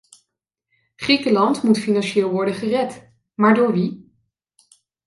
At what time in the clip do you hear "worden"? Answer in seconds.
2.31-2.53